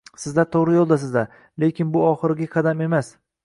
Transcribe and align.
Sizlar 0.21 0.47
to‘g‘ri 0.55 0.73
yo‘ldasizlar, 0.77 1.37
lekin 1.67 1.95
bu 1.99 2.05
oxirgi 2.11 2.51
qadam 2.59 2.87
emas 2.91 3.17